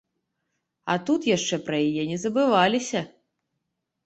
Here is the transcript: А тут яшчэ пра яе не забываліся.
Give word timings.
А 0.93 0.95
тут 1.09 1.27
яшчэ 1.37 1.59
пра 1.67 1.77
яе 1.89 2.03
не 2.13 2.17
забываліся. 2.25 3.05